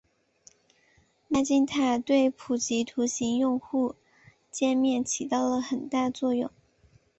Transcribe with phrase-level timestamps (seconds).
[1.27, 3.93] 麦金塔对普及图形用户
[4.49, 6.49] 界面起到了很大作用。